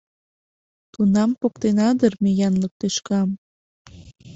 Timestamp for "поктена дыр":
1.41-2.13